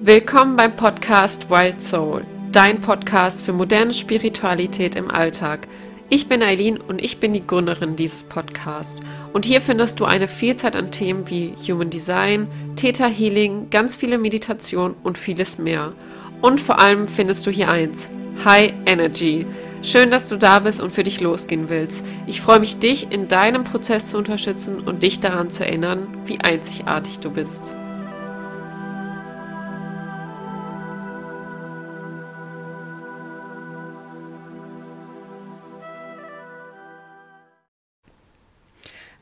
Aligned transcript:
Willkommen 0.00 0.56
beim 0.56 0.74
Podcast 0.74 1.48
Wild 1.50 1.80
Soul, 1.80 2.24
dein 2.50 2.80
Podcast 2.80 3.44
für 3.44 3.52
moderne 3.52 3.94
Spiritualität 3.94 4.96
im 4.96 5.08
Alltag. 5.08 5.68
Ich 6.10 6.28
bin 6.28 6.42
Eileen 6.42 6.78
und 6.78 7.00
ich 7.00 7.20
bin 7.20 7.32
die 7.32 7.46
Gründerin 7.46 7.94
dieses 7.94 8.24
Podcasts. 8.24 9.00
Und 9.32 9.44
hier 9.44 9.60
findest 9.60 10.00
du 10.00 10.04
eine 10.04 10.26
Vielzahl 10.26 10.76
an 10.76 10.90
Themen 10.90 11.30
wie 11.30 11.54
Human 11.68 11.90
Design, 11.90 12.48
Theta 12.74 13.06
Healing, 13.06 13.70
ganz 13.70 13.94
viele 13.94 14.18
Meditation 14.18 14.96
und 15.04 15.16
vieles 15.16 15.58
mehr. 15.58 15.92
Und 16.42 16.60
vor 16.60 16.80
allem 16.80 17.06
findest 17.06 17.46
du 17.46 17.52
hier 17.52 17.70
eins: 17.70 18.08
High 18.44 18.72
Energy. 18.86 19.46
Schön, 19.82 20.10
dass 20.10 20.28
du 20.28 20.36
da 20.36 20.58
bist 20.58 20.80
und 20.80 20.92
für 20.92 21.04
dich 21.04 21.20
losgehen 21.20 21.68
willst. 21.68 22.02
Ich 22.26 22.40
freue 22.40 22.58
mich, 22.58 22.78
dich 22.78 23.12
in 23.12 23.28
deinem 23.28 23.62
Prozess 23.62 24.08
zu 24.08 24.18
unterstützen 24.18 24.80
und 24.80 25.04
dich 25.04 25.20
daran 25.20 25.50
zu 25.50 25.64
erinnern, 25.64 26.08
wie 26.24 26.40
einzigartig 26.40 27.20
du 27.20 27.30
bist. 27.30 27.76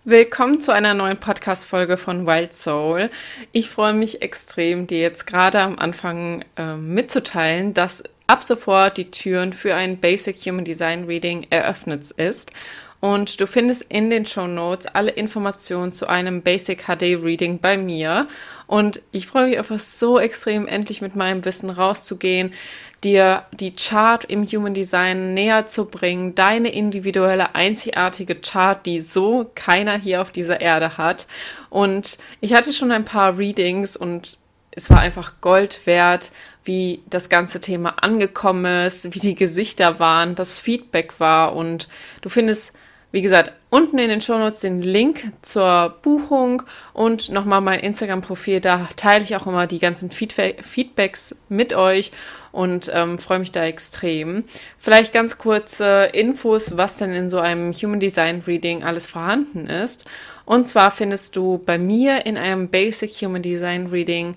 Willkommen 0.05 0.61
zu 0.61 0.73
einer 0.73 0.95
neuen 0.95 1.17
Podcast-Folge 1.17 1.97
von 1.97 2.27
Wild 2.27 2.55
Soul. 2.55 3.09
Ich 3.53 3.69
freue 3.71 3.93
mich 3.93 4.21
extrem, 4.21 4.89
dir 4.89 4.99
jetzt 4.99 5.29
gerade 5.29 5.61
am 5.61 5.79
Anfang 5.79 6.45
äh, 6.57 6.75
mitzuteilen, 6.75 7.73
dass 7.73 8.03
ab 8.27 8.43
sofort 8.43 8.97
die 8.97 9.13
Türen 9.13 9.53
für 9.53 9.77
ein 9.77 9.99
Basic 9.99 10.37
Human 10.39 10.65
Design 10.65 11.05
Reading 11.05 11.47
eröffnet 11.51 12.11
ist. 12.11 12.51
Und 12.99 13.41
du 13.41 13.47
findest 13.47 13.85
in 13.91 14.11
den 14.11 14.27
Show 14.27 14.49
Notes 14.49 14.89
alle 14.89 15.13
Informationen 15.13 15.93
zu 15.93 16.09
einem 16.09 16.43
Basic 16.43 16.87
HD 16.87 17.23
Reading 17.23 17.61
bei 17.61 17.77
mir. 17.77 18.27
Und 18.67 19.03
ich 19.13 19.29
freue 19.29 19.51
mich 19.51 19.59
einfach 19.59 19.79
so 19.79 20.19
extrem, 20.19 20.67
endlich 20.67 21.01
mit 21.01 21.15
meinem 21.15 21.45
Wissen 21.45 21.71
rauszugehen, 21.71 22.53
dir 23.05 23.45
die 23.53 23.75
Chart 23.75 24.25
im 24.25 24.45
Human 24.45 24.75
Design 24.75 25.35
näher 25.35 25.67
zu 25.67 25.87
bringen, 25.87 26.35
deine 26.35 26.73
individuelle, 26.73 27.55
einzigartige 27.55 28.37
Chart, 28.37 28.85
die 28.87 29.01
so 29.01 29.51
keiner 29.55 29.99
hier 29.99 30.23
auf 30.23 30.31
dieser 30.31 30.61
Erde 30.61 30.97
hat. 30.97 31.27
Und 31.71 32.19
ich 32.41 32.55
hatte 32.55 32.73
schon 32.73 32.93
ein 32.93 33.05
paar 33.05 33.39
Readings 33.39 33.97
und 33.97 34.39
es 34.71 34.89
war 34.89 35.01
einfach 35.01 35.35
Gold 35.41 35.87
wert, 35.87 36.33
wie 36.65 37.03
das 37.11 37.29
ganze 37.29 37.61
Thema 37.61 38.03
angekommen 38.03 38.87
ist, 38.87 39.15
wie 39.15 39.19
die 39.19 39.35
Gesichter 39.35 39.99
waren, 39.99 40.35
das 40.35 40.59
Feedback 40.59 41.19
war 41.19 41.55
und 41.55 41.89
du 42.21 42.29
findest 42.29 42.73
wie 43.13 43.21
gesagt, 43.21 43.53
unten 43.69 43.99
in 43.99 44.09
den 44.09 44.23
Shownotes 44.23 44.61
den 44.61 44.83
Link 44.83 45.33
zur 45.43 45.97
Buchung 46.01 46.63
und 46.95 47.31
nochmal 47.31 47.61
mein 47.61 47.81
Instagram-Profil. 47.81 48.61
Da 48.61 48.89
teile 48.97 49.23
ich 49.23 49.37
auch 49.37 49.47
immer 49.47 49.67
die 49.67 49.79
ganzen 49.79 50.11
Feedback 50.11 50.65
Feedbacks 50.65 51.35
mit 51.51 51.75
euch 51.75 52.11
und 52.53 52.91
ähm, 52.93 53.19
freue 53.19 53.39
mich 53.39 53.53
da 53.53 53.65
extrem. 53.65 54.45
Vielleicht 54.79 55.13
ganz 55.13 55.37
kurze 55.37 56.09
Infos, 56.15 56.79
was 56.79 56.97
denn 56.97 57.13
in 57.13 57.29
so 57.29 57.39
einem 57.39 57.75
Human 57.75 58.01
Design 58.01 58.43
Reading 58.47 58.83
alles 58.83 59.07
vorhanden 59.07 59.67
ist. 59.67 60.07
Und 60.47 60.71
zwar 60.71 60.91
findest 60.91 61.37
du 61.37 61.59
bei 61.59 61.77
mir 61.77 62.25
in 62.25 62.39
einem 62.39 62.69
Basic 62.69 63.11
Human 63.11 63.43
Design 63.43 63.89
Reading 63.89 64.37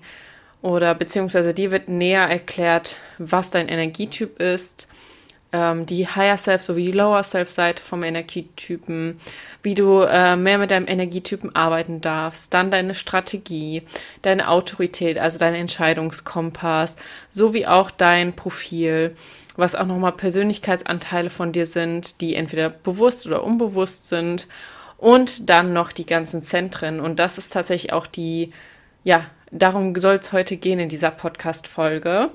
oder 0.60 0.94
beziehungsweise 0.94 1.54
dir 1.54 1.70
wird 1.70 1.88
näher 1.88 2.28
erklärt, 2.28 2.96
was 3.16 3.50
dein 3.50 3.68
Energietyp 3.68 4.38
ist 4.38 4.86
ähm, 5.52 5.86
die 5.86 6.06
Higher 6.06 6.36
Self 6.36 6.62
sowie 6.62 6.86
die 6.86 6.92
Lower 6.92 7.22
Self 7.22 7.48
Seite 7.48 7.82
vom 7.82 8.02
Energietypen, 8.02 9.18
wie 9.62 9.74
du 9.74 10.00
äh, 10.00 10.36
mehr 10.36 10.58
mit 10.58 10.70
deinem 10.70 10.88
Energietypen 10.88 11.54
arbeiten 11.54 12.00
darfst, 12.00 12.52
dann 12.52 12.70
deine 12.70 12.94
Strategie, 12.94 13.82
deine 14.22 14.48
Autorität, 14.48 15.18
also 15.18 15.38
dein 15.38 15.54
Entscheidungskompass, 15.54 16.96
sowie 17.30 17.66
auch 17.66 17.90
dein 17.90 18.34
Profil, 18.34 19.14
was 19.56 19.74
auch 19.74 19.86
nochmal 19.86 20.12
Persönlichkeitsanteile 20.12 21.30
von 21.30 21.52
dir 21.52 21.66
sind, 21.66 22.20
die 22.20 22.34
entweder 22.34 22.68
bewusst 22.70 23.26
oder 23.26 23.44
unbewusst 23.44 24.08
sind 24.08 24.48
und 24.98 25.48
dann 25.48 25.72
noch 25.72 25.92
die 25.92 26.06
ganzen 26.06 26.42
Zentren 26.42 27.00
und 27.00 27.18
das 27.18 27.38
ist 27.38 27.52
tatsächlich 27.52 27.92
auch 27.92 28.06
die, 28.06 28.52
ja, 29.04 29.26
darum 29.52 29.94
soll 29.96 30.16
es 30.16 30.32
heute 30.32 30.56
gehen 30.56 30.80
in 30.80 30.88
dieser 30.88 31.10
Podcast-Folge. 31.10 32.30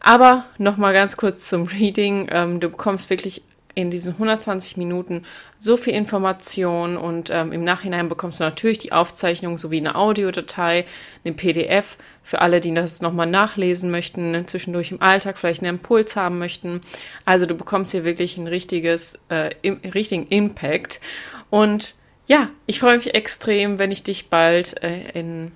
Aber 0.00 0.44
nochmal 0.58 0.92
ganz 0.92 1.16
kurz 1.16 1.48
zum 1.48 1.64
Reading. 1.64 2.28
Ähm, 2.30 2.60
du 2.60 2.68
bekommst 2.70 3.10
wirklich 3.10 3.42
in 3.74 3.90
diesen 3.90 4.14
120 4.14 4.76
Minuten 4.76 5.24
so 5.56 5.76
viel 5.76 5.94
Information 5.94 6.96
und 6.96 7.30
ähm, 7.30 7.52
im 7.52 7.64
Nachhinein 7.64 8.08
bekommst 8.08 8.40
du 8.40 8.44
natürlich 8.44 8.78
die 8.78 8.92
Aufzeichnung 8.92 9.58
sowie 9.58 9.78
eine 9.78 9.94
Audiodatei, 9.94 10.84
eine 11.24 11.34
PDF 11.34 11.96
für 12.22 12.40
alle, 12.40 12.60
die 12.60 12.74
das 12.74 13.00
nochmal 13.00 13.26
nachlesen 13.26 13.90
möchten, 13.90 14.46
zwischendurch 14.46 14.90
im 14.90 15.00
Alltag 15.00 15.38
vielleicht 15.38 15.62
einen 15.62 15.76
Impuls 15.76 16.16
haben 16.16 16.38
möchten. 16.38 16.80
Also 17.24 17.46
du 17.46 17.54
bekommst 17.54 17.92
hier 17.92 18.04
wirklich 18.04 18.38
ein 18.38 18.46
richtiges, 18.46 19.14
äh, 19.28 19.50
im, 19.62 19.80
richtigen 19.94 20.26
Impact. 20.26 21.00
Und 21.48 21.94
ja, 22.26 22.48
ich 22.66 22.80
freue 22.80 22.96
mich 22.96 23.14
extrem, 23.14 23.78
wenn 23.78 23.90
ich 23.90 24.02
dich 24.02 24.28
bald 24.28 24.82
äh, 24.82 25.10
in 25.14 25.52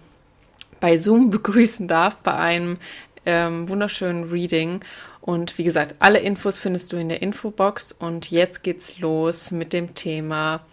bei 0.81 0.99
Zoom 0.99 1.31
begrüßen 1.31 1.89
darf 1.89 2.17
bei 2.17 2.35
einem 2.35 2.79
ähm, 3.27 3.69
wunderschönen 3.69 4.31
Reading. 4.31 4.81
Und 5.21 5.57
wie 5.59 5.65
gesagt, 5.65 5.97
alle 6.01 6.19
Infos 6.19 6.59
findest 6.59 6.93
du 6.93 6.97
in 6.97 7.09
der 7.09 7.23
Infobox. 7.23 7.93
Und 7.93 8.31
jetzt 8.31 8.63
geht's 8.63 8.99
los 8.99 9.51
mit 9.51 9.73
dem 9.73 9.95
Thema 9.95 10.65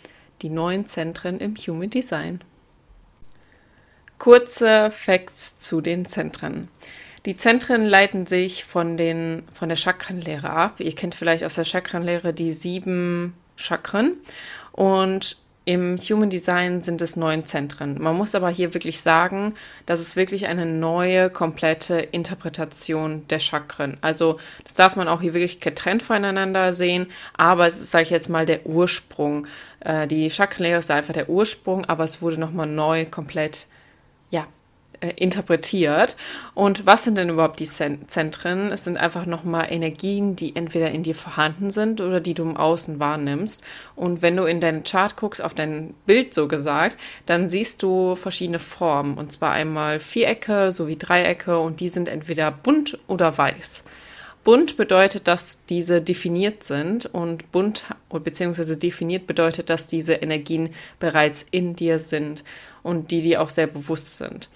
die 0.41 0.49
neuen 0.49 0.85
Zentren 0.85 1.39
im 1.39 1.55
Human 1.55 1.89
Design. 1.89 2.41
Kurze 4.17 4.91
Facts 4.91 5.59
zu 5.59 5.81
den 5.81 6.05
Zentren. 6.05 6.67
Die 7.25 7.37
Zentren 7.37 7.85
leiten 7.85 8.25
sich 8.25 8.63
von, 8.63 8.97
den, 8.97 9.43
von 9.53 9.69
der 9.69 9.75
Chakrenlehre 9.75 10.49
ab. 10.49 10.79
Ihr 10.79 10.93
kennt 10.95 11.15
vielleicht 11.15 11.43
aus 11.43 11.55
der 11.55 11.63
Chakrenlehre 11.63 12.33
die 12.33 12.51
sieben 12.51 13.35
Chakren. 13.55 14.17
Und 14.71 15.37
im 15.63 15.97
Human 15.97 16.31
Design 16.31 16.81
sind 16.81 17.01
es 17.01 17.15
neun 17.15 17.45
Zentren. 17.45 18.01
Man 18.01 18.17
muss 18.17 18.33
aber 18.33 18.49
hier 18.49 18.73
wirklich 18.73 18.99
sagen, 18.99 19.53
dass 19.85 19.99
es 19.99 20.15
wirklich 20.15 20.47
eine 20.47 20.65
neue, 20.65 21.29
komplette 21.29 21.99
Interpretation 21.99 23.27
der 23.27 23.39
Chakren. 23.39 23.97
Also 24.01 24.39
das 24.63 24.73
darf 24.73 24.95
man 24.95 25.07
auch 25.07 25.21
hier 25.21 25.35
wirklich 25.35 25.59
getrennt 25.59 26.01
voneinander 26.01 26.73
sehen, 26.73 27.07
aber 27.37 27.67
es 27.67 27.79
ist, 27.79 27.91
sage 27.91 28.03
ich 28.03 28.09
jetzt 28.09 28.29
mal, 28.29 28.45
der 28.45 28.65
Ursprung. 28.65 29.45
Äh, 29.81 30.07
die 30.07 30.31
Chakrenlehre 30.31 30.79
ist 30.79 30.89
einfach 30.89 31.13
der 31.13 31.29
Ursprung, 31.29 31.85
aber 31.85 32.05
es 32.05 32.23
wurde 32.23 32.39
nochmal 32.39 32.67
neu 32.67 33.05
komplett, 33.05 33.67
ja, 34.31 34.47
äh, 35.01 35.13
interpretiert. 35.15 36.15
Und 36.53 36.85
was 36.85 37.03
sind 37.03 37.17
denn 37.17 37.29
überhaupt 37.29 37.59
die 37.59 37.65
Zentren? 37.67 38.71
Es 38.71 38.83
sind 38.83 38.97
einfach 38.97 39.25
nochmal 39.25 39.67
Energien, 39.71 40.35
die 40.35 40.55
entweder 40.55 40.91
in 40.91 41.03
dir 41.03 41.15
vorhanden 41.15 41.71
sind 41.71 42.01
oder 42.01 42.19
die 42.19 42.33
du 42.33 42.43
im 42.43 42.55
Außen 42.55 42.99
wahrnimmst. 42.99 43.63
Und 43.95 44.21
wenn 44.21 44.37
du 44.37 44.43
in 44.43 44.59
deinen 44.59 44.83
Chart 44.83 45.15
guckst, 45.15 45.41
auf 45.41 45.53
dein 45.53 45.95
Bild 46.05 46.33
so 46.33 46.47
gesagt, 46.47 46.97
dann 47.25 47.49
siehst 47.49 47.81
du 47.81 48.15
verschiedene 48.15 48.59
Formen. 48.59 49.17
Und 49.17 49.31
zwar 49.31 49.51
einmal 49.51 49.99
Vierecke 49.99 50.71
sowie 50.71 50.97
Dreiecke 50.97 51.59
und 51.59 51.79
die 51.79 51.89
sind 51.89 52.07
entweder 52.07 52.51
bunt 52.51 52.99
oder 53.07 53.37
weiß. 53.37 53.83
Bunt 54.43 54.75
bedeutet, 54.75 55.27
dass 55.27 55.59
diese 55.65 56.01
definiert 56.01 56.63
sind 56.63 57.05
und 57.05 57.51
bunt 57.51 57.85
bzw. 58.11 58.75
definiert 58.75 59.27
bedeutet, 59.27 59.69
dass 59.69 59.85
diese 59.85 60.13
Energien 60.13 60.69
bereits 60.99 61.45
in 61.51 61.75
dir 61.75 61.99
sind 61.99 62.43
und 62.81 63.11
die 63.11 63.21
dir 63.21 63.41
auch 63.41 63.49
sehr 63.49 63.67
bewusst 63.67 64.17
sind. 64.17 64.49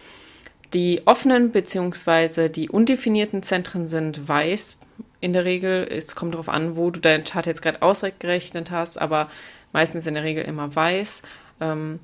Die 0.75 1.01
offenen 1.05 1.51
bzw. 1.51 2.49
die 2.49 2.69
undefinierten 2.69 3.41
Zentren 3.41 3.87
sind 3.87 4.27
weiß 4.27 4.75
in 5.21 5.31
der 5.31 5.45
Regel. 5.45 5.87
Es 5.89 6.17
kommt 6.17 6.33
darauf 6.33 6.49
an, 6.49 6.75
wo 6.75 6.91
du 6.91 6.99
deinen 6.99 7.23
Chart 7.23 7.45
jetzt 7.45 7.61
gerade 7.61 7.81
ausgerechnet 7.81 8.71
hast, 8.71 8.99
aber 8.99 9.29
meistens 9.71 10.05
in 10.05 10.15
der 10.15 10.25
Regel 10.25 10.43
immer 10.43 10.75
weiß. 10.75 11.21
Ähm, 11.61 12.01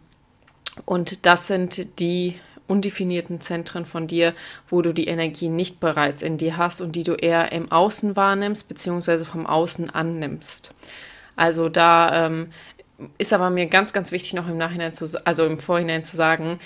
und 0.86 1.26
das 1.26 1.48
sind 1.48 2.00
die 2.00 2.40
undefinierten 2.66 3.42
Zentren 3.42 3.86
von 3.86 4.08
dir, 4.08 4.34
wo 4.70 4.82
du 4.82 4.94
die 4.94 5.08
Energie 5.08 5.50
nicht 5.50 5.82
bereits 5.82 6.22
in 6.22 6.38
dir 6.38 6.56
hast 6.56 6.80
und 6.80 6.96
die 6.96 7.04
du 7.04 7.16
eher 7.16 7.52
im 7.52 7.70
Außen 7.70 8.16
wahrnimmst 8.16 8.70
bzw. 8.70 9.26
vom 9.26 9.48
Außen 9.48 9.90
annimmst. 9.90 10.74
Also 11.36 11.68
da 11.68 12.28
ähm, 12.28 12.48
ist 13.18 13.34
aber 13.34 13.50
mir 13.50 13.66
ganz, 13.66 13.92
ganz 13.92 14.14
wichtig 14.14 14.34
noch 14.34 14.48
im 14.48 14.58
Nachhinein 14.58 14.94
zu, 14.94 15.06
also 15.26 15.46
im 15.46 15.58
Vorhinein 15.58 16.06
zu 16.06 16.16
sagen, 16.16 16.58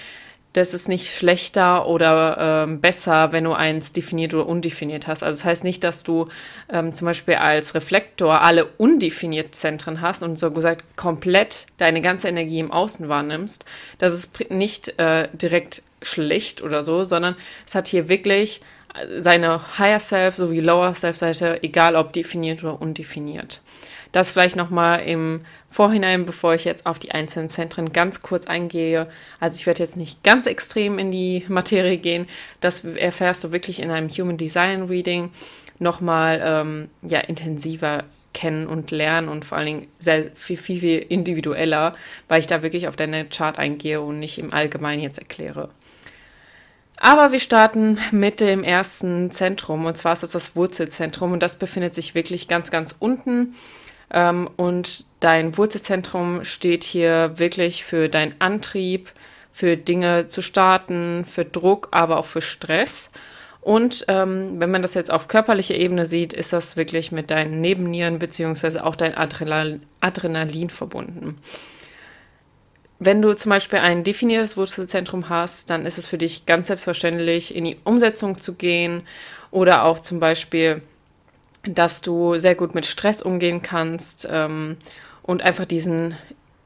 das 0.56 0.74
ist 0.74 0.88
nicht 0.88 1.08
schlechter 1.08 1.86
oder 1.86 2.64
ähm, 2.66 2.80
besser, 2.80 3.34
wenn 3.34 3.44
du 3.44 3.52
eins 3.52 3.92
definiert 3.92 4.34
oder 4.34 4.48
undefiniert 4.48 5.06
hast. 5.06 5.22
Also 5.22 5.40
das 5.42 5.46
heißt 5.46 5.64
nicht, 5.66 5.84
dass 5.84 6.04
du 6.04 6.30
ähm, 6.72 6.94
zum 6.94 7.06
Beispiel 7.06 7.36
als 7.36 7.76
Reflektor 7.76 8.42
alle 8.42 8.66
undefiniert 8.78 9.54
Zentren 9.54 10.00
hast 10.00 10.24
und 10.24 10.40
so 10.40 10.52
gesagt 10.52 10.86
komplett 10.96 11.68
deine 11.78 12.00
ganze 12.00 12.30
Energie 12.30 12.60
im 12.60 12.72
Außen 12.72 13.10
wahrnimmst. 13.10 13.66
Das 13.98 14.14
ist 14.14 14.50
nicht 14.50 14.98
äh, 14.98 15.28
direkt 15.34 15.84
schlecht 16.02 16.62
oder 16.62 16.84
so, 16.84 17.04
sondern 17.04 17.36
es 17.68 17.76
hat 17.76 17.88
hier 17.88 18.08
wirklich 18.08 18.62
seine 19.20 19.78
Higher 19.78 20.00
Self 20.00 20.36
sowie 20.36 20.60
Lower 20.60 20.94
Self 20.94 21.18
Seite, 21.18 21.62
egal 21.64 21.96
ob 21.96 22.14
definiert 22.14 22.64
oder 22.64 22.82
undefiniert. 22.82 23.62
Das 24.12 24.32
vielleicht 24.32 24.56
nochmal 24.56 25.02
im 25.02 25.42
Vorhinein, 25.70 26.26
bevor 26.26 26.54
ich 26.54 26.64
jetzt 26.64 26.86
auf 26.86 27.00
die 27.00 27.12
einzelnen 27.12 27.50
Zentren 27.50 27.92
ganz 27.92 28.22
kurz 28.22 28.48
eingehe. 28.48 29.10
Also 29.42 29.58
ich 29.58 29.66
werde 29.68 29.84
jetzt 29.84 29.98
nicht 29.98 30.24
ganz 30.24 30.46
extrem 30.46 31.00
in 31.00 31.12
die 31.12 31.44
Materie 31.50 31.98
gehen. 31.98 32.26
Das 32.62 32.86
erfährst 32.86 33.44
du 33.44 33.52
wirklich 33.52 33.82
in 33.82 33.92
einem 33.92 34.08
Human 34.08 34.38
Design 34.38 34.84
Reading 34.84 35.32
nochmal 35.80 36.42
ähm, 36.42 36.90
ja, 37.02 37.20
intensiver 37.20 38.06
kennen 38.34 38.68
und 38.68 38.92
lernen 38.92 39.28
und 39.28 39.44
vor 39.44 39.58
allen 39.58 39.68
Dingen 39.68 39.88
sehr 40.00 40.32
viel, 40.36 40.58
viel, 40.58 40.80
viel 40.80 41.00
individueller, 41.00 41.96
weil 42.28 42.40
ich 42.40 42.48
da 42.48 42.62
wirklich 42.62 42.88
auf 42.88 42.96
deine 42.96 43.26
Chart 43.26 43.58
eingehe 43.58 44.02
und 44.02 44.20
nicht 44.20 44.38
im 44.38 44.54
Allgemeinen 44.54 45.02
jetzt 45.02 45.20
erkläre. 45.20 45.70
Aber 46.98 47.32
wir 47.32 47.40
starten 47.40 47.98
mit 48.12 48.40
dem 48.40 48.64
ersten 48.64 49.32
Zentrum 49.32 49.86
und 49.86 49.98
zwar 49.98 50.14
ist 50.14 50.24
es 50.24 50.32
das 50.32 50.56
Wurzelzentrum 50.56 51.34
und 51.34 51.44
das 51.44 51.58
befindet 51.58 51.94
sich 51.94 52.16
wirklich 52.16 52.48
ganz, 52.48 52.72
ganz 52.72 52.96
unten. 53.00 53.56
Ähm, 54.12 54.50
und 54.56 55.06
dein 55.20 55.58
Wurzelzentrum 55.58 56.44
steht 56.44 56.84
hier 56.84 57.34
wirklich 57.36 57.84
für 57.84 58.08
deinen 58.08 58.36
Antrieb, 58.40 59.12
für 59.52 59.78
Dinge 59.78 60.30
zu 60.30 60.42
starten, 60.42 61.26
für 61.26 61.46
Druck, 61.46 61.90
aber 61.92 62.18
auch 62.18 62.26
für 62.26 62.42
Stress. 62.42 63.12
Und 63.62 64.06
ähm, 64.10 64.60
wenn 64.60 64.70
man 64.70 64.84
das 64.84 64.94
jetzt 64.94 65.12
auf 65.12 65.28
körperlicher 65.28 65.76
Ebene 65.76 66.06
sieht, 66.06 66.34
ist 66.34 66.54
das 66.54 66.78
wirklich 66.78 67.12
mit 67.12 67.32
deinen 67.32 67.62
Nebennieren 67.62 68.20
beziehungsweise 68.20 68.86
auch 68.86 68.96
dein 68.96 69.16
Adrenalin, 69.16 69.82
Adrenalin 70.02 70.70
verbunden. 70.70 71.36
Wenn 73.00 73.22
du 73.22 73.36
zum 73.36 73.50
Beispiel 73.50 73.80
ein 73.80 74.04
definiertes 74.04 74.56
Wurzelzentrum 74.56 75.28
hast, 75.28 75.70
dann 75.70 75.86
ist 75.86 75.98
es 75.98 76.08
für 76.08 76.18
dich 76.18 76.46
ganz 76.46 76.68
selbstverständlich, 76.68 77.54
in 77.54 77.66
die 77.66 77.78
Umsetzung 77.84 78.38
zu 78.38 78.56
gehen 78.56 79.04
oder 79.52 79.84
auch 79.84 80.00
zum 80.00 80.20
Beispiel, 80.20 80.82
dass 81.64 82.02
du 82.02 82.40
sehr 82.40 82.56
gut 82.56 82.74
mit 82.74 82.86
Stress 82.86 83.22
umgehen 83.22 83.62
kannst 83.62 84.28
ähm, 84.32 84.78
und 85.24 85.42
einfach 85.42 85.66
diesen 85.66 86.16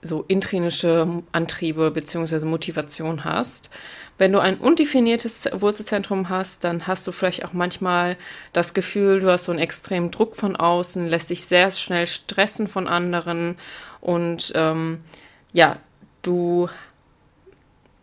so 0.01 0.23
intrinische 0.27 1.23
Antriebe 1.31 1.91
bzw. 1.91 2.45
Motivation 2.45 3.25
hast. 3.25 3.69
Wenn 4.17 4.31
du 4.31 4.39
ein 4.39 4.57
undefiniertes 4.57 5.49
Wurzelzentrum 5.53 6.29
hast, 6.29 6.63
dann 6.63 6.87
hast 6.87 7.07
du 7.07 7.11
vielleicht 7.11 7.43
auch 7.43 7.53
manchmal 7.53 8.17
das 8.53 8.73
Gefühl, 8.73 9.19
du 9.19 9.29
hast 9.31 9.45
so 9.45 9.51
einen 9.51 9.61
extremen 9.61 10.11
Druck 10.11 10.35
von 10.35 10.55
außen, 10.55 11.07
lässt 11.07 11.31
dich 11.31 11.45
sehr 11.45 11.71
schnell 11.71 12.07
stressen 12.07 12.67
von 12.67 12.87
anderen 12.87 13.55
und 13.99 14.51
ähm, 14.55 14.99
ja, 15.53 15.79
du 16.21 16.69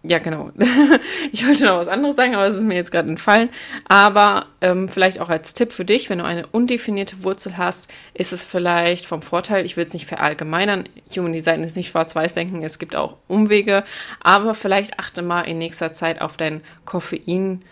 ja, 0.09 0.19
genau. 0.19 0.51
ich 1.33 1.47
wollte 1.47 1.65
noch 1.65 1.79
was 1.79 1.89
anderes 1.89 2.17
sagen, 2.17 2.35
aber 2.35 2.47
es 2.47 2.55
ist 2.55 2.65
mir 2.65 2.75
jetzt 2.75 2.93
gerade 2.93 3.09
entfallen. 3.09 3.51
Aber 3.89 4.47
ähm, 4.61 4.89
vielleicht 4.89 5.21
auch 5.21 5.31
als 5.31 5.55
Tipp 5.55 5.73
für 5.73 5.85
dich, 5.85 6.11
wenn 6.11 6.19
du 6.19 6.25
eine 6.25 6.47
undefinierte 6.47 7.25
Wurzel 7.25 7.57
hast, 7.57 7.93
ist 8.15 8.33
es 8.33 8.45
vielleicht 8.45 9.07
vom 9.07 9.23
Vorteil, 9.23 9.65
ich 9.65 9.77
will 9.77 9.85
es 9.85 9.95
nicht 9.95 10.07
verallgemeinern, 10.07 10.85
Human 11.17 11.33
Design 11.33 11.63
ist 11.65 11.77
nicht 11.77 11.89
schwarz-weiß-denken, 11.89 12.63
es 12.63 12.79
gibt 12.79 12.95
auch 12.95 13.17
Umwege, 13.27 13.85
aber 14.21 14.55
vielleicht 14.55 14.99
achte 15.01 15.23
mal 15.23 15.43
in 15.43 15.59
nächster 15.59 15.93
Zeit 15.93 16.21
auf 16.21 16.37
deinen 16.37 16.62
Koffein. 16.85 17.62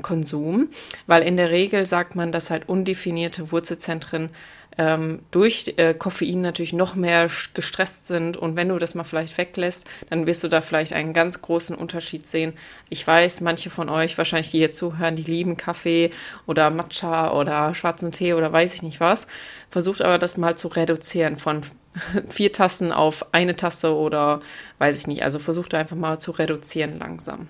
Konsum, 0.00 0.68
weil 1.08 1.24
in 1.24 1.36
der 1.36 1.50
Regel 1.50 1.86
sagt 1.86 2.14
man, 2.14 2.30
dass 2.30 2.50
halt 2.50 2.68
undefinierte 2.68 3.50
Wurzelzentren 3.50 4.30
ähm, 4.78 5.20
durch 5.30 5.74
äh, 5.76 5.94
Koffein 5.94 6.42
natürlich 6.42 6.72
noch 6.72 6.94
mehr 6.94 7.28
gestresst 7.54 8.06
sind. 8.06 8.36
Und 8.36 8.56
wenn 8.56 8.68
du 8.68 8.78
das 8.78 8.94
mal 8.94 9.04
vielleicht 9.04 9.36
weglässt, 9.38 9.86
dann 10.10 10.26
wirst 10.26 10.44
du 10.44 10.48
da 10.48 10.60
vielleicht 10.60 10.92
einen 10.92 11.12
ganz 11.12 11.40
großen 11.42 11.76
Unterschied 11.76 12.26
sehen. 12.26 12.52
Ich 12.88 13.06
weiß, 13.06 13.40
manche 13.40 13.70
von 13.70 13.88
euch, 13.88 14.18
wahrscheinlich 14.18 14.50
die 14.50 14.58
hier 14.58 14.72
zuhören, 14.72 15.16
die 15.16 15.22
lieben 15.22 15.56
Kaffee 15.56 16.10
oder 16.46 16.70
Matcha 16.70 17.32
oder 17.32 17.74
schwarzen 17.74 18.12
Tee 18.12 18.34
oder 18.34 18.52
weiß 18.52 18.74
ich 18.74 18.82
nicht 18.82 19.00
was. 19.00 19.26
Versucht 19.70 20.02
aber 20.02 20.18
das 20.18 20.36
mal 20.36 20.56
zu 20.56 20.68
reduzieren 20.68 21.36
von 21.36 21.62
vier 22.28 22.52
Tassen 22.52 22.92
auf 22.92 23.26
eine 23.32 23.56
Tasse 23.56 23.94
oder 23.94 24.40
weiß 24.78 24.98
ich 24.98 25.06
nicht. 25.06 25.22
Also 25.22 25.38
versucht 25.38 25.74
einfach 25.74 25.96
mal 25.96 26.18
zu 26.18 26.32
reduzieren 26.32 26.98
langsam. 26.98 27.48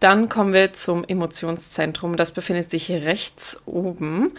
Dann 0.00 0.30
kommen 0.30 0.54
wir 0.54 0.72
zum 0.72 1.04
Emotionszentrum. 1.04 2.16
Das 2.16 2.32
befindet 2.32 2.70
sich 2.70 2.90
rechts 2.90 3.60
oben. 3.66 4.32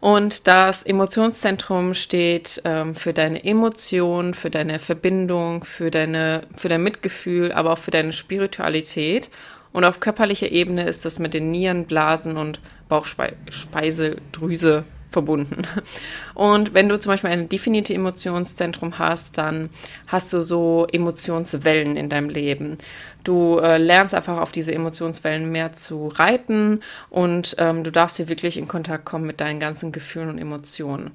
Und 0.00 0.46
das 0.46 0.84
Emotionszentrum 0.84 1.94
steht 1.94 2.62
ähm, 2.64 2.94
für 2.94 3.12
deine 3.12 3.44
Emotion, 3.44 4.32
für 4.32 4.48
deine 4.48 4.78
Verbindung, 4.78 5.64
für, 5.64 5.90
deine, 5.90 6.42
für 6.56 6.68
dein 6.68 6.84
Mitgefühl, 6.84 7.50
aber 7.50 7.72
auch 7.72 7.78
für 7.78 7.90
deine 7.90 8.12
Spiritualität. 8.12 9.28
Und 9.72 9.84
auf 9.84 9.98
körperlicher 9.98 10.52
Ebene 10.52 10.88
ist 10.88 11.04
das 11.04 11.18
mit 11.18 11.34
den 11.34 11.50
Nieren, 11.50 11.86
Blasen 11.86 12.36
und 12.36 12.60
Bauchspeiseldrüse 12.88 14.84
verbunden. 15.10 15.62
Und 16.34 16.74
wenn 16.74 16.88
du 16.88 16.98
zum 16.98 17.12
Beispiel 17.12 17.30
ein 17.30 17.48
definiertes 17.48 17.94
Emotionszentrum 17.94 18.98
hast, 18.98 19.38
dann 19.38 19.70
hast 20.06 20.32
du 20.32 20.42
so 20.42 20.86
Emotionswellen 20.92 21.96
in 21.96 22.08
deinem 22.08 22.28
Leben. 22.28 22.78
Du 23.24 23.58
äh, 23.58 23.78
lernst 23.78 24.14
einfach 24.14 24.38
auf 24.38 24.52
diese 24.52 24.74
Emotionswellen 24.74 25.50
mehr 25.50 25.72
zu 25.72 26.08
reiten 26.08 26.80
und 27.10 27.56
ähm, 27.58 27.84
du 27.84 27.90
darfst 27.90 28.16
hier 28.16 28.28
wirklich 28.28 28.56
in 28.56 28.68
Kontakt 28.68 29.04
kommen 29.04 29.26
mit 29.26 29.40
deinen 29.40 29.60
ganzen 29.60 29.92
Gefühlen 29.92 30.28
und 30.28 30.38
Emotionen. 30.38 31.10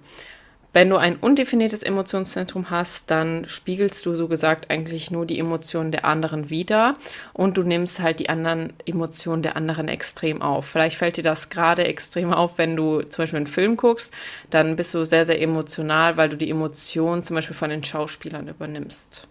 Wenn 0.74 0.90
du 0.90 0.98
ein 0.98 1.18
undefiniertes 1.18 1.84
Emotionszentrum 1.84 2.72
hast, 2.72 3.12
dann 3.12 3.48
spiegelst 3.48 4.06
du 4.08 4.16
so 4.16 4.28
gesagt 4.28 4.72
eigentlich 4.72 5.12
nur 5.12 5.28
die 5.28 5.38
Emotionen 5.38 5.92
der 5.92 6.04
anderen 6.04 6.50
wieder 6.50 6.98
und 7.32 7.58
du 7.58 7.64
nimmst 7.64 8.00
halt 8.00 8.20
die 8.20 8.30
anderen 8.30 8.74
Emotionen 8.88 9.44
der 9.44 9.56
anderen 9.56 9.88
extrem 9.88 10.42
auf. 10.42 10.66
Vielleicht 10.66 10.98
fällt 10.98 11.18
dir 11.18 11.24
das 11.24 11.50
gerade 11.50 11.86
extrem 11.86 12.34
auf, 12.34 12.58
wenn 12.58 12.76
du 12.76 13.04
zum 13.04 13.22
Beispiel 13.22 13.38
einen 13.38 13.48
Film 13.48 13.78
guckst, 13.78 14.12
dann 14.50 14.76
bist 14.76 14.96
du 14.96 15.06
sehr, 15.06 15.26
sehr 15.26 15.40
emotional, 15.40 16.18
weil 16.18 16.30
du 16.30 16.38
die 16.38 16.50
Emotionen 16.50 17.22
zum 17.22 17.36
Beispiel 17.36 17.56
von 17.56 17.70
den 17.70 17.84
Schauspielern 17.84 18.48
übernimmst. 18.48 19.28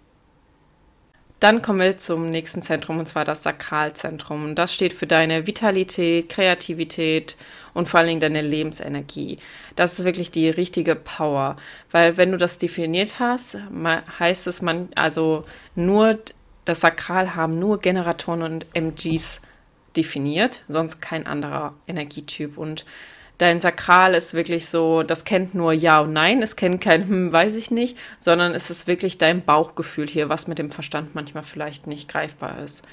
Dann 1.42 1.60
kommen 1.60 1.80
wir 1.80 1.98
zum 1.98 2.30
nächsten 2.30 2.62
Zentrum 2.62 3.00
und 3.00 3.08
zwar 3.08 3.24
das 3.24 3.42
Sakralzentrum. 3.42 4.54
Das 4.54 4.72
steht 4.72 4.92
für 4.92 5.08
deine 5.08 5.44
Vitalität, 5.44 6.28
Kreativität 6.28 7.36
und 7.74 7.88
vor 7.88 7.98
allen 7.98 8.06
Dingen 8.06 8.20
deine 8.20 8.42
Lebensenergie. 8.42 9.38
Das 9.74 9.98
ist 9.98 10.04
wirklich 10.04 10.30
die 10.30 10.48
richtige 10.48 10.94
Power, 10.94 11.56
weil 11.90 12.16
wenn 12.16 12.30
du 12.30 12.38
das 12.38 12.58
definiert 12.58 13.18
hast, 13.18 13.58
heißt 14.20 14.46
es 14.46 14.62
man 14.62 14.90
also 14.94 15.44
nur 15.74 16.16
das 16.64 16.78
Sakral 16.78 17.34
haben 17.34 17.58
nur 17.58 17.80
Generatoren 17.80 18.42
und 18.42 18.66
MGs 18.72 19.40
definiert, 19.96 20.62
sonst 20.68 21.00
kein 21.00 21.26
anderer 21.26 21.74
Energietyp 21.88 22.56
und 22.56 22.86
dein 23.42 23.60
Sakral 23.60 24.14
ist 24.14 24.34
wirklich 24.34 24.66
so, 24.66 25.02
das 25.02 25.24
kennt 25.24 25.54
nur 25.54 25.72
Ja 25.72 26.00
und 26.00 26.12
Nein, 26.12 26.40
es 26.42 26.56
kennt 26.56 26.80
kein 26.80 27.08
Hm, 27.08 27.32
weiß 27.32 27.56
ich 27.56 27.70
nicht, 27.70 27.98
sondern 28.18 28.54
es 28.54 28.70
ist 28.70 28.86
wirklich 28.86 29.18
dein 29.18 29.42
Bauchgefühl 29.42 30.08
hier, 30.08 30.28
was 30.28 30.46
mit 30.46 30.58
dem 30.58 30.70
Verstand 30.70 31.14
manchmal 31.14 31.42
vielleicht 31.42 31.86
nicht 31.86 32.08
greifbar 32.08 32.62
ist. 32.62 32.84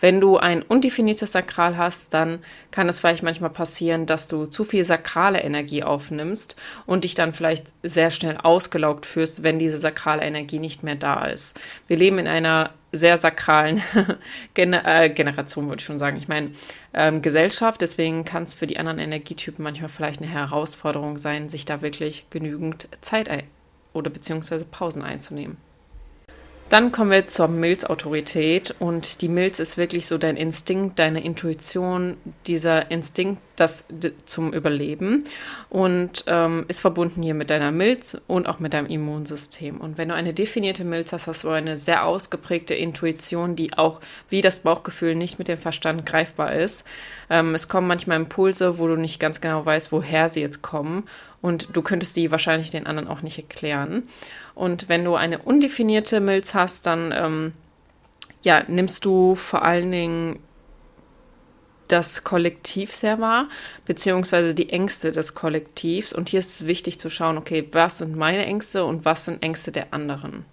Wenn 0.00 0.20
du 0.20 0.38
ein 0.38 0.62
undefiniertes 0.62 1.32
Sakral 1.32 1.76
hast, 1.76 2.14
dann 2.14 2.40
kann 2.70 2.88
es 2.88 3.00
vielleicht 3.00 3.22
manchmal 3.22 3.50
passieren, 3.50 4.06
dass 4.06 4.28
du 4.28 4.46
zu 4.46 4.64
viel 4.64 4.84
sakrale 4.84 5.40
Energie 5.40 5.82
aufnimmst 5.82 6.56
und 6.86 7.04
dich 7.04 7.14
dann 7.14 7.34
vielleicht 7.34 7.68
sehr 7.82 8.10
schnell 8.10 8.38
ausgelaugt 8.38 9.06
fühlst, 9.06 9.42
wenn 9.42 9.58
diese 9.58 9.78
sakrale 9.78 10.22
Energie 10.22 10.58
nicht 10.58 10.82
mehr 10.82 10.96
da 10.96 11.26
ist. 11.26 11.58
Wir 11.86 11.96
leben 11.96 12.18
in 12.18 12.26
einer 12.26 12.70
sehr 12.92 13.18
sakralen 13.18 13.82
Gen 14.54 14.72
äh, 14.72 15.10
Generation, 15.10 15.68
würde 15.68 15.80
ich 15.80 15.86
schon 15.86 15.98
sagen. 15.98 16.16
Ich 16.16 16.28
meine, 16.28 16.50
ähm, 16.92 17.22
Gesellschaft, 17.22 17.80
deswegen 17.80 18.24
kann 18.24 18.42
es 18.42 18.54
für 18.54 18.66
die 18.66 18.78
anderen 18.78 18.98
Energietypen 18.98 19.62
manchmal 19.62 19.90
vielleicht 19.90 20.20
eine 20.20 20.30
Herausforderung 20.30 21.18
sein, 21.18 21.48
sich 21.48 21.64
da 21.64 21.82
wirklich 21.82 22.26
genügend 22.30 22.88
Zeit 23.00 23.30
oder 23.92 24.10
beziehungsweise 24.10 24.64
Pausen 24.64 25.02
einzunehmen. 25.02 25.56
Dann 26.70 26.92
kommen 26.92 27.10
wir 27.10 27.26
zur 27.26 27.48
Milzautorität. 27.48 28.76
Und 28.78 29.22
die 29.22 29.28
Milz 29.28 29.58
ist 29.58 29.76
wirklich 29.76 30.06
so 30.06 30.16
dein 30.18 30.36
Instinkt, 30.36 31.00
deine 31.00 31.22
Intuition, 31.22 32.16
dieser 32.46 32.92
Instinkt, 32.92 33.42
das 33.60 33.84
zum 34.24 34.52
Überleben 34.52 35.24
und 35.68 36.24
ähm, 36.26 36.64
ist 36.68 36.80
verbunden 36.80 37.22
hier 37.22 37.34
mit 37.34 37.50
deiner 37.50 37.70
Milz 37.70 38.20
und 38.26 38.48
auch 38.48 38.58
mit 38.58 38.74
deinem 38.74 38.86
Immunsystem. 38.86 39.80
Und 39.80 39.98
wenn 39.98 40.08
du 40.08 40.14
eine 40.14 40.32
definierte 40.32 40.84
Milz 40.84 41.12
hast, 41.12 41.26
hast 41.26 41.44
du 41.44 41.50
eine 41.50 41.76
sehr 41.76 42.04
ausgeprägte 42.04 42.74
Intuition, 42.74 43.56
die 43.56 43.76
auch 43.76 44.00
wie 44.28 44.40
das 44.40 44.60
Bauchgefühl 44.60 45.14
nicht 45.14 45.38
mit 45.38 45.48
dem 45.48 45.58
Verstand 45.58 46.06
greifbar 46.06 46.54
ist. 46.54 46.84
Ähm, 47.28 47.54
es 47.54 47.68
kommen 47.68 47.86
manchmal 47.86 48.16
Impulse, 48.16 48.78
wo 48.78 48.86
du 48.86 48.96
nicht 48.96 49.20
ganz 49.20 49.40
genau 49.40 49.64
weißt, 49.64 49.92
woher 49.92 50.28
sie 50.28 50.40
jetzt 50.40 50.62
kommen 50.62 51.04
und 51.42 51.76
du 51.76 51.82
könntest 51.82 52.16
die 52.16 52.30
wahrscheinlich 52.30 52.70
den 52.70 52.86
anderen 52.86 53.08
auch 53.08 53.22
nicht 53.22 53.38
erklären. 53.38 54.04
Und 54.54 54.88
wenn 54.88 55.04
du 55.04 55.14
eine 55.14 55.38
undefinierte 55.38 56.20
Milz 56.20 56.54
hast, 56.54 56.86
dann 56.86 57.12
ähm, 57.16 57.52
ja, 58.42 58.62
nimmst 58.68 59.04
du 59.04 59.34
vor 59.34 59.62
allen 59.62 59.90
Dingen 59.90 60.38
das 61.90 62.24
Kollektiv 62.24 62.92
sehr 62.92 63.18
wahr, 63.18 63.48
beziehungsweise 63.84 64.54
die 64.54 64.70
Ängste 64.70 65.12
des 65.12 65.34
Kollektivs. 65.34 66.12
Und 66.12 66.28
hier 66.28 66.38
ist 66.38 66.60
es 66.60 66.66
wichtig 66.66 66.98
zu 66.98 67.10
schauen, 67.10 67.38
okay, 67.38 67.68
was 67.72 67.98
sind 67.98 68.16
meine 68.16 68.46
Ängste 68.46 68.84
und 68.84 69.04
was 69.04 69.24
sind 69.24 69.42
Ängste 69.42 69.72
der 69.72 69.92
anderen. 69.92 70.44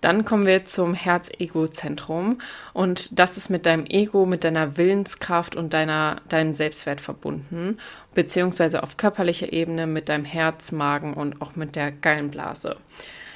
Dann 0.00 0.24
kommen 0.24 0.46
wir 0.46 0.64
zum 0.64 0.94
Herz-Ego-Zentrum 0.94 2.38
und 2.74 3.18
das 3.18 3.36
ist 3.36 3.48
mit 3.48 3.66
deinem 3.66 3.86
Ego, 3.86 4.26
mit 4.26 4.44
deiner 4.44 4.76
Willenskraft 4.76 5.56
und 5.56 5.72
deiner, 5.72 6.20
deinem 6.28 6.52
Selbstwert 6.52 7.00
verbunden, 7.00 7.78
beziehungsweise 8.14 8.82
auf 8.82 8.98
körperlicher 8.98 9.52
Ebene 9.52 9.86
mit 9.86 10.08
deinem 10.08 10.24
Herz, 10.24 10.70
Magen 10.70 11.14
und 11.14 11.40
auch 11.40 11.56
mit 11.56 11.76
der 11.76 11.90
Gallenblase. 11.90 12.76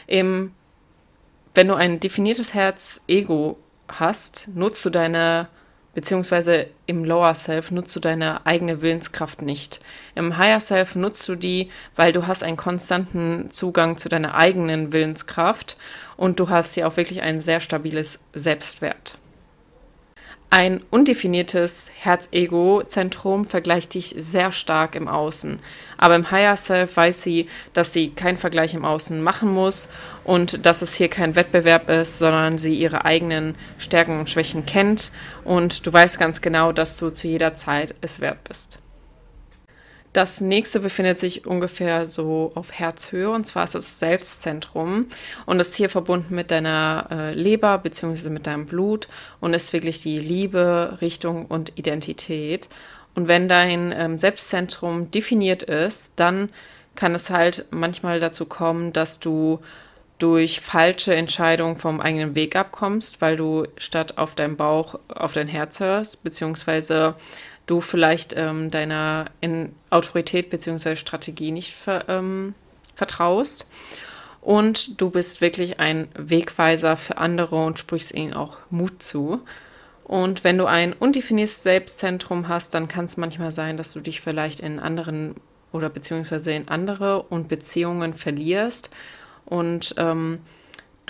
Im, 0.07 0.53
wenn 1.55 1.69
du 1.69 1.75
ein 1.75 1.99
definiertes 1.99 2.53
Herz-Ego 2.53 3.59
hast, 3.89 4.49
nutzt 4.55 4.85
du 4.85 4.91
deine 4.91 5.49
beziehungsweise 5.95 6.69
im 6.87 7.05
Lower 7.05 7.35
Self 7.35 7.71
nutzt 7.71 7.95
du 7.97 8.01
deine 8.01 8.47
eigene 8.47 8.83
Willenskraft 8.83 9.43
nicht. 9.43 9.81
Im 10.15 10.37
Higher 10.39 10.61
Self 10.61 10.95
nutzt 10.95 11.29
du 11.29 11.35
die, 11.35 11.71
weil 11.97 12.13
du 12.13 12.27
hast 12.27 12.43
einen 12.43 12.57
konstanten 12.57 13.51
Zugang 13.53 13.97
zu 13.97 14.09
deiner 14.09 14.35
eigenen 14.35 14.93
Willenskraft 14.93 15.77
und 16.17 16.39
du 16.39 16.49
hast 16.49 16.75
hier 16.75 16.87
auch 16.87 16.97
wirklich 16.97 17.23
ein 17.23 17.41
sehr 17.41 17.61
stabiles 17.61 18.21
Selbstwert. 18.35 19.19
Ein 20.53 20.81
undefiniertes 20.91 21.93
Herz-Ego-Zentrum 21.97 23.45
vergleicht 23.45 23.95
dich 23.95 24.17
sehr 24.19 24.51
stark 24.51 24.97
im 24.97 25.07
Außen. 25.07 25.61
Aber 25.97 26.17
im 26.17 26.29
Higher 26.33 26.57
Self 26.57 26.97
weiß 26.97 27.23
sie, 27.23 27.47
dass 27.73 27.93
sie 27.93 28.11
keinen 28.11 28.37
Vergleich 28.37 28.75
im 28.75 28.85
Außen 28.85 29.23
machen 29.23 29.49
muss 29.49 29.89
und 30.25 30.67
dass 30.67 30.83
es 30.83 30.97
hier 30.97 31.07
kein 31.07 31.37
Wettbewerb 31.37 31.89
ist, 31.89 32.19
sondern 32.19 32.59
sie 32.59 32.75
ihre 32.75 33.05
eigenen 33.05 33.55
Stärken 33.79 34.19
und 34.19 34.29
Schwächen 34.29 34.67
kennt 34.67 35.13
und 35.45 35.87
du 35.87 35.93
weißt 35.93 36.19
ganz 36.19 36.41
genau, 36.41 36.73
dass 36.73 36.97
du 36.97 37.11
zu 37.11 37.29
jeder 37.29 37.55
Zeit 37.55 37.95
es 38.01 38.19
wert 38.19 38.43
bist. 38.43 38.81
Das 40.13 40.41
nächste 40.41 40.81
befindet 40.81 41.21
sich 41.21 41.47
ungefähr 41.47 42.05
so 42.07 42.51
auf 42.57 42.73
Herzhöhe 42.73 43.31
und 43.31 43.47
zwar 43.47 43.63
ist 43.65 43.77
das 43.77 44.01
Selbstzentrum 44.01 45.07
und 45.47 45.61
ist 45.61 45.77
hier 45.77 45.89
verbunden 45.89 46.35
mit 46.35 46.51
deiner 46.51 47.07
äh, 47.13 47.35
Leber 47.35 47.79
bzw. 47.79 48.29
mit 48.29 48.49
deinem 48.49 48.67
Blut 48.67 49.07
und 49.39 49.55
ist 49.55 49.73
wirklich 49.73 50.03
die 50.03 50.19
Liebe, 50.19 50.99
Richtung 51.01 51.47
und 51.47 51.79
Identität. 51.79 52.69
Und 53.15 53.29
wenn 53.29 53.49
dein 53.49 53.93
ähm, 53.97 54.19
Selbstzentrum 54.19 55.13
definiert 55.13 55.63
ist, 55.63 56.13
dann 56.17 56.49
kann 56.97 57.15
es 57.15 57.31
halt 57.31 57.67
manchmal 57.71 58.19
dazu 58.19 58.47
kommen, 58.47 58.93
dass 58.93 59.21
du 59.21 59.61
durch 60.19 60.61
falsche 60.61 61.15
Entscheidungen 61.15 61.77
vom 61.77 62.01
eigenen 62.01 62.35
Weg 62.35 62.55
abkommst, 62.57 63.21
weil 63.21 63.37
du 63.37 63.65
statt 63.79 64.19
auf 64.19 64.35
deinem 64.35 64.57
Bauch 64.57 64.99
auf 65.09 65.33
dein 65.33 65.49
Herz 65.49 65.81
hörst, 65.81 66.23
beziehungsweise 66.23 67.15
du 67.67 67.81
vielleicht 67.81 68.35
ähm, 68.37 68.71
deiner 68.71 69.27
in 69.41 69.75
Autorität 69.91 70.51
bzw. 70.51 70.97
Strategie 70.97 71.51
nicht 71.51 71.73
ver, 71.75 72.05
ähm, 72.09 72.55
vertraust. 72.95 73.67
Und 74.41 75.01
du 75.01 75.11
bist 75.11 75.41
wirklich 75.41 75.81
ein 75.81 76.09
Wegweiser 76.17 76.97
für 76.97 77.19
andere 77.19 77.57
und 77.57 77.79
sprichst 77.79 78.15
ihnen 78.15 78.33
auch 78.33 78.59
Mut 78.71 79.03
zu. 79.03 79.43
Und 80.05 80.43
wenn 80.43 80.59
du 80.59 80.67
ein 80.67 80.93
undefiniertes 80.93 81.63
Selbstzentrum 81.63 82.49
hast, 82.49 82.75
dann 82.75 82.89
kann 82.89 83.05
es 83.05 83.17
manchmal 83.17 83.53
sein, 83.53 83.77
dass 83.77 83.93
du 83.93 84.01
dich 84.01 84.21
vielleicht 84.21 84.61
in 84.61 84.81
anderen 84.81 85.37
oder 85.73 85.89
beziehungsweise 85.89 86.53
in 86.53 86.69
andere 86.69 87.23
und 87.23 87.49
Beziehungen 87.49 88.15
verlierst 88.15 88.91
und 89.45 89.95
ähm, 89.99 90.41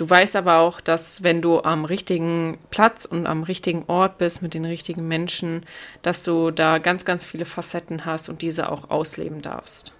Du 0.01 0.09
weißt 0.09 0.35
aber 0.35 0.57
auch, 0.57 0.81
dass 0.81 1.21
wenn 1.21 1.43
du 1.43 1.61
am 1.61 1.85
richtigen 1.85 2.57
Platz 2.71 3.05
und 3.05 3.27
am 3.27 3.43
richtigen 3.43 3.83
Ort 3.85 4.17
bist 4.17 4.41
mit 4.41 4.55
den 4.55 4.65
richtigen 4.65 5.07
Menschen, 5.07 5.63
dass 6.01 6.23
du 6.23 6.49
da 6.49 6.79
ganz, 6.79 7.05
ganz 7.05 7.23
viele 7.23 7.45
Facetten 7.45 8.03
hast 8.03 8.27
und 8.27 8.41
diese 8.41 8.71
auch 8.71 8.89
ausleben 8.89 9.43
darfst. 9.43 9.93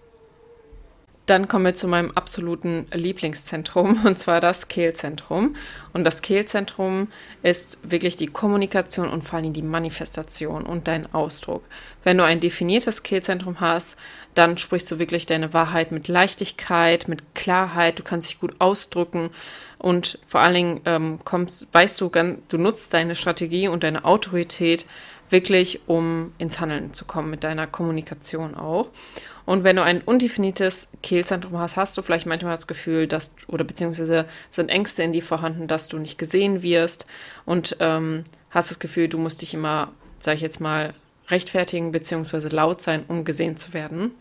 Dann 1.27 1.47
kommen 1.47 1.65
wir 1.65 1.73
zu 1.75 1.87
meinem 1.87 2.11
absoluten 2.11 2.85
Lieblingszentrum 2.93 4.01
und 4.05 4.19
zwar 4.19 4.39
das 4.41 4.67
Kehlzentrum. 4.67 5.55
Und 5.93 6.03
das 6.03 6.21
Kehlzentrum 6.21 7.09
ist 7.43 7.79
wirklich 7.83 8.15
die 8.15 8.27
Kommunikation 8.27 9.09
und 9.09 9.23
vor 9.23 9.39
allem 9.39 9.53
die 9.53 9.61
Manifestation 9.61 10.63
und 10.65 10.87
dein 10.87 11.13
Ausdruck. 11.13 11.63
Wenn 12.03 12.17
du 12.17 12.23
ein 12.23 12.39
definiertes 12.39 13.03
Kehlzentrum 13.03 13.59
hast, 13.59 13.97
dann 14.33 14.57
sprichst 14.57 14.89
du 14.91 14.99
wirklich 14.99 15.25
deine 15.25 15.53
Wahrheit 15.53 15.91
mit 15.91 16.07
Leichtigkeit, 16.07 17.07
mit 17.07 17.35
Klarheit, 17.35 17.99
du 17.99 18.03
kannst 18.03 18.29
dich 18.29 18.39
gut 18.39 18.55
ausdrücken 18.59 19.29
und 19.77 20.19
vor 20.27 20.41
allen 20.41 20.53
Dingen 20.53 20.81
ähm, 20.85 21.19
kommst, 21.23 21.67
weißt 21.71 21.99
du, 22.01 22.09
du 22.09 22.57
nutzt 22.57 22.93
deine 22.93 23.15
Strategie 23.15 23.67
und 23.67 23.83
deine 23.83 24.05
Autorität 24.05 24.85
wirklich, 25.31 25.81
um 25.87 26.33
ins 26.37 26.59
Handeln 26.59 26.93
zu 26.93 27.05
kommen 27.05 27.29
mit 27.29 27.43
deiner 27.43 27.67
Kommunikation 27.67 28.55
auch. 28.55 28.89
Und 29.45 29.63
wenn 29.63 29.75
du 29.75 29.83
ein 29.83 30.01
undefiniertes 30.01 30.87
Kehlzentrum 31.01 31.57
hast, 31.57 31.75
hast 31.75 31.97
du 31.97 32.01
vielleicht 32.01 32.25
manchmal 32.25 32.55
das 32.55 32.67
Gefühl, 32.67 33.07
dass, 33.07 33.31
oder 33.47 33.63
beziehungsweise 33.63 34.25
sind 34.49 34.69
Ängste 34.69 35.03
in 35.03 35.13
dir 35.13 35.23
vorhanden, 35.23 35.67
dass 35.67 35.87
du 35.87 35.97
nicht 35.97 36.17
gesehen 36.17 36.61
wirst 36.61 37.07
und 37.45 37.75
ähm, 37.79 38.23
hast 38.51 38.69
das 38.69 38.79
Gefühl, 38.79 39.07
du 39.07 39.17
musst 39.17 39.41
dich 39.41 39.53
immer, 39.53 39.91
sag 40.19 40.35
ich 40.35 40.41
jetzt 40.41 40.61
mal, 40.61 40.93
rechtfertigen 41.29 41.91
beziehungsweise 41.91 42.49
laut 42.49 42.81
sein, 42.81 43.03
um 43.07 43.23
gesehen 43.23 43.57
zu 43.57 43.73
werden. 43.73 44.11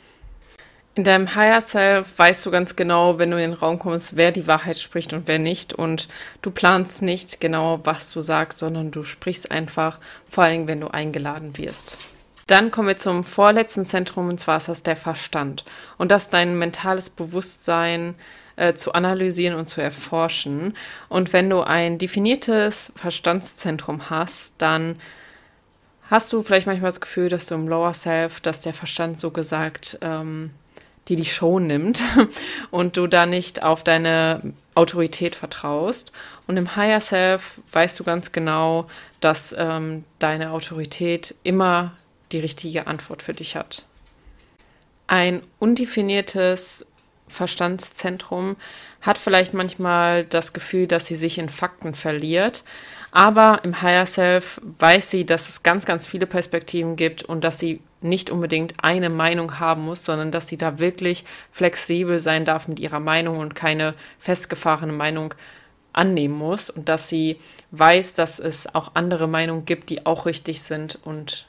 In 0.97 1.05
deinem 1.05 1.37
Higher 1.37 1.61
Self 1.61 2.19
weißt 2.19 2.45
du 2.45 2.51
ganz 2.51 2.75
genau, 2.75 3.19
wenn 3.19 3.31
du 3.31 3.37
in 3.37 3.51
den 3.51 3.59
Raum 3.59 3.79
kommst, 3.79 4.17
wer 4.17 4.33
die 4.33 4.49
Wahrheit 4.49 4.77
spricht 4.77 5.13
und 5.13 5.29
wer 5.29 5.39
nicht. 5.39 5.73
Und 5.73 6.09
du 6.43 6.51
planst 6.51 7.01
nicht 7.03 7.41
genau, 7.41 7.81
was 7.85 8.11
du 8.11 8.21
sagst, 8.21 8.59
sondern 8.59 8.91
du 8.91 9.05
sprichst 9.05 9.53
einfach, 9.53 10.01
vor 10.29 10.45
allem 10.45 10.67
wenn 10.67 10.81
du 10.81 10.89
eingeladen 10.89 11.57
wirst. 11.57 11.97
Dann 12.49 12.73
kommen 12.73 12.89
wir 12.89 12.97
zum 12.97 13.23
vorletzten 13.23 13.85
Zentrum 13.85 14.29
und 14.29 14.41
zwar 14.41 14.57
ist 14.57 14.69
das 14.69 14.83
der 14.83 14.97
Verstand. 14.97 15.65
Und 15.97 16.11
das 16.11 16.29
dein 16.29 16.59
mentales 16.59 17.09
Bewusstsein 17.09 18.17
äh, 18.57 18.75
zu 18.75 18.93
analysieren 18.93 19.57
und 19.57 19.69
zu 19.69 19.81
erforschen. 19.81 20.77
Und 21.09 21.33
wenn 21.33 21.49
du 21.49 21.63
ein 21.63 21.99
definiertes 21.99 22.93
Verstandszentrum 22.97 24.11
hast, 24.11 24.55
dann 24.59 24.97
hast 26.11 26.33
du 26.33 26.43
vielleicht 26.43 26.67
manchmal 26.67 26.91
das 26.91 27.01
Gefühl, 27.01 27.29
dass 27.29 27.47
du 27.47 27.55
im 27.55 27.69
Lower 27.69 27.95
Self, 27.95 28.41
dass 28.41 28.61
der 28.61 28.75
Verstand 28.75 29.21
so 29.21 29.31
gesagt 29.31 29.97
ähm, 30.01 30.51
die 31.11 31.17
die 31.17 31.27
Show 31.27 31.59
nimmt 31.59 32.01
und 32.71 32.97
du 32.97 33.07
da 33.09 33.27
nicht 33.27 33.63
auf 33.63 33.83
deine 33.85 34.55
Autorität 34.75 35.35
vertraust. 35.35 36.13
Und 36.47 36.57
im 36.57 36.77
Higher 36.77 37.01
Self 37.01 37.61
weißt 37.73 37.99
du 37.99 38.05
ganz 38.05 38.33
genau, 38.33 38.87
dass 39.21 39.55
ähm, 39.59 40.05
deine 40.21 40.53
Autorität 40.53 41.35
immer 41.43 41.93
die 42.33 42.39
richtige 42.39 42.87
Antwort 42.87 43.23
für 43.23 43.35
dich 43.35 43.57
hat. 43.57 43.85
Ein 45.09 45.43
undefiniertes 45.59 46.87
Verstandszentrum 47.31 48.57
hat 49.01 49.19
vielleicht 49.19 49.55
manchmal 49.55 50.25
das 50.25 50.53
Gefühl, 50.53 50.87
dass 50.87 51.07
sie 51.07 51.17
sich 51.17 51.39
in 51.39 51.49
Fakten 51.49 51.95
verliert, 51.95 52.65
aber 53.13 53.61
im 53.65 53.83
Higher 53.83 54.07
Self 54.07 54.61
weiß 54.79 55.11
sie, 55.11 55.25
dass 55.25 55.49
es 55.49 55.63
ganz, 55.63 55.85
ganz 55.85 56.07
viele 56.07 56.27
Perspektiven 56.27 56.97
gibt 56.97 57.25
und 57.25 57.43
dass 57.43 57.59
sie 57.59 57.81
nicht 58.01 58.31
unbedingt 58.31 58.75
eine 58.83 59.11
Meinung 59.11 59.59
haben 59.59 59.83
muss, 59.85 60.05
sondern 60.05 60.31
dass 60.31 60.49
sie 60.49 60.59
da 60.59 60.79
wirklich 60.79 61.25
flexibel 61.51 62.21
sein 62.21 62.45
darf 62.45 62.69
mit 62.69 62.79
ihrer 62.79 63.01
Meinung 63.01 63.39
und 63.39 63.55
keine 63.55 63.95
festgefahrene 64.19 64.93
Meinung 64.93 65.35
annehmen 65.93 66.37
muss 66.37 66.71
und 66.71 66.89
dass 66.89 67.09
sie 67.09 67.39
weiß, 67.73 68.15
dass 68.15 68.39
es 68.39 68.73
auch 68.75 68.93
andere 68.95 69.27
Meinungen 69.27 69.65
gibt, 69.65 69.91
die 69.91 70.07
auch 70.07 70.27
richtig 70.27 70.63
sind 70.63 70.99
und. 71.05 71.47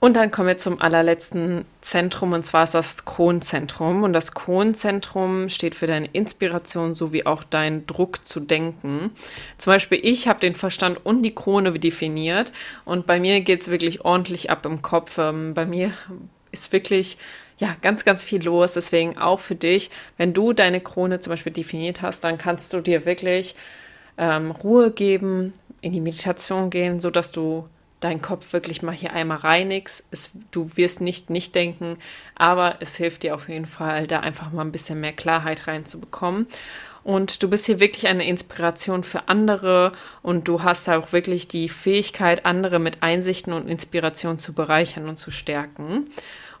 Und 0.00 0.14
dann 0.14 0.30
kommen 0.30 0.46
wir 0.46 0.58
zum 0.58 0.80
allerletzten 0.80 1.64
Zentrum 1.80 2.32
und 2.32 2.46
zwar 2.46 2.64
ist 2.64 2.74
das 2.74 3.04
Kronzentrum. 3.04 4.04
Und 4.04 4.12
das 4.12 4.32
Kronzentrum 4.32 5.48
steht 5.48 5.74
für 5.74 5.88
deine 5.88 6.06
Inspiration 6.12 6.94
sowie 6.94 7.26
auch 7.26 7.42
deinen 7.42 7.86
Druck 7.86 8.26
zu 8.26 8.38
denken. 8.38 9.10
Zum 9.58 9.72
Beispiel, 9.72 9.98
ich 10.00 10.28
habe 10.28 10.38
den 10.38 10.54
Verstand 10.54 11.04
und 11.04 11.22
die 11.24 11.34
Krone 11.34 11.72
definiert 11.72 12.52
und 12.84 13.06
bei 13.06 13.18
mir 13.18 13.40
geht 13.40 13.62
es 13.62 13.68
wirklich 13.68 14.04
ordentlich 14.04 14.50
ab 14.50 14.64
im 14.66 14.82
Kopf. 14.82 15.18
Ähm, 15.18 15.54
bei 15.54 15.66
mir 15.66 15.92
ist 16.52 16.72
wirklich 16.72 17.18
ja, 17.58 17.74
ganz, 17.82 18.04
ganz 18.04 18.22
viel 18.22 18.44
los. 18.44 18.74
Deswegen 18.74 19.18
auch 19.18 19.40
für 19.40 19.56
dich, 19.56 19.90
wenn 20.16 20.32
du 20.32 20.52
deine 20.52 20.80
Krone 20.80 21.18
zum 21.18 21.32
Beispiel 21.32 21.52
definiert 21.52 22.02
hast, 22.02 22.22
dann 22.22 22.38
kannst 22.38 22.72
du 22.72 22.80
dir 22.80 23.04
wirklich 23.04 23.56
ähm, 24.16 24.52
Ruhe 24.52 24.92
geben, 24.92 25.52
in 25.80 25.92
die 25.92 26.00
Meditation 26.00 26.70
gehen, 26.70 27.00
sodass 27.00 27.32
du 27.32 27.68
deinen 28.00 28.22
Kopf 28.22 28.52
wirklich 28.52 28.82
mal 28.82 28.92
hier 28.92 29.12
einmal 29.12 29.38
reinigst. 29.38 30.04
Es, 30.10 30.30
du 30.50 30.76
wirst 30.76 31.00
nicht 31.00 31.30
nicht 31.30 31.54
denken, 31.54 31.98
aber 32.34 32.76
es 32.80 32.96
hilft 32.96 33.22
dir 33.22 33.34
auf 33.34 33.48
jeden 33.48 33.66
Fall, 33.66 34.06
da 34.06 34.20
einfach 34.20 34.52
mal 34.52 34.62
ein 34.62 34.72
bisschen 34.72 35.00
mehr 35.00 35.12
Klarheit 35.12 35.66
reinzubekommen. 35.66 36.46
Und 37.04 37.42
du 37.42 37.48
bist 37.48 37.66
hier 37.66 37.80
wirklich 37.80 38.06
eine 38.06 38.26
Inspiration 38.26 39.02
für 39.02 39.28
andere 39.28 39.92
und 40.22 40.46
du 40.46 40.62
hast 40.62 40.88
auch 40.88 41.12
wirklich 41.12 41.48
die 41.48 41.68
Fähigkeit, 41.68 42.44
andere 42.44 42.78
mit 42.78 43.02
Einsichten 43.02 43.52
und 43.52 43.68
Inspiration 43.68 44.38
zu 44.38 44.52
bereichern 44.52 45.08
und 45.08 45.16
zu 45.16 45.30
stärken. 45.30 46.10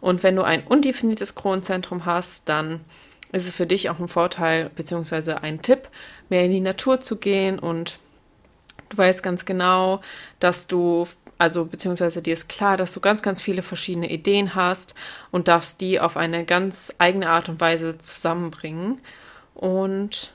Und 0.00 0.22
wenn 0.22 0.36
du 0.36 0.42
ein 0.42 0.66
undefiniertes 0.66 1.34
Kronenzentrum 1.34 2.06
hast, 2.06 2.48
dann 2.48 2.80
ist 3.32 3.46
es 3.46 3.52
für 3.52 3.66
dich 3.66 3.90
auch 3.90 3.98
ein 3.98 4.08
Vorteil 4.08 4.70
bzw. 4.70 5.32
ein 5.32 5.60
Tipp, 5.60 5.88
mehr 6.28 6.44
in 6.44 6.50
die 6.50 6.60
Natur 6.60 7.00
zu 7.00 7.16
gehen 7.16 7.58
und 7.58 7.98
du 8.88 8.96
weißt 8.96 9.22
ganz 9.22 9.44
genau, 9.44 10.00
dass 10.40 10.66
du 10.66 11.06
also 11.38 11.64
beziehungsweise 11.64 12.20
dir 12.20 12.32
ist 12.32 12.48
klar, 12.48 12.76
dass 12.76 12.92
du 12.92 13.00
ganz, 13.00 13.22
ganz 13.22 13.40
viele 13.40 13.62
verschiedene 13.62 14.10
Ideen 14.10 14.54
hast 14.56 14.94
und 15.30 15.48
darfst 15.48 15.80
die 15.80 16.00
auf 16.00 16.16
eine 16.16 16.44
ganz 16.44 16.92
eigene 16.98 17.30
Art 17.30 17.48
und 17.48 17.60
Weise 17.60 17.96
zusammenbringen. 17.96 18.98
Und 19.54 20.32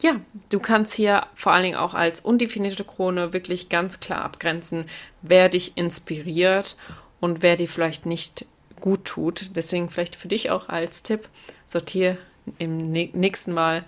ja, 0.00 0.16
du 0.50 0.58
kannst 0.58 0.92
hier 0.94 1.26
vor 1.34 1.52
allen 1.52 1.62
Dingen 1.62 1.76
auch 1.76 1.94
als 1.94 2.20
undefinierte 2.20 2.84
Krone 2.84 3.32
wirklich 3.32 3.68
ganz 3.68 4.00
klar 4.00 4.22
abgrenzen, 4.22 4.86
wer 5.22 5.48
dich 5.48 5.76
inspiriert 5.76 6.76
und 7.20 7.42
wer 7.42 7.56
dir 7.56 7.68
vielleicht 7.68 8.04
nicht 8.04 8.44
gut 8.80 9.04
tut. 9.04 9.56
Deswegen 9.56 9.88
vielleicht 9.88 10.16
für 10.16 10.28
dich 10.28 10.50
auch 10.50 10.68
als 10.68 11.04
Tipp, 11.04 11.28
sortiere 11.64 12.18
im 12.58 12.90
nächsten 12.92 13.52
Mal 13.52 13.84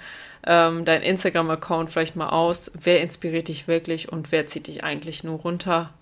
ähm, 0.46 0.84
dein 0.84 1.02
Instagram-Account 1.02 1.90
vielleicht 1.90 2.16
mal 2.16 2.30
aus, 2.30 2.70
wer 2.80 3.02
inspiriert 3.02 3.48
dich 3.48 3.68
wirklich 3.68 4.10
und 4.10 4.32
wer 4.32 4.46
zieht 4.46 4.68
dich 4.68 4.84
eigentlich 4.84 5.24
nur 5.24 5.40
runter 5.40 5.92